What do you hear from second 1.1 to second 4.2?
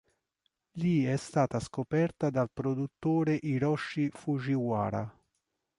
stata scoperta dal produttore Hiroshi